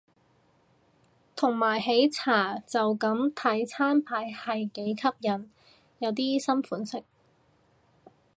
[1.35, 5.51] 同埋喜茶就咁睇餐牌係幾吸引，
[5.99, 7.03] 有啲新款式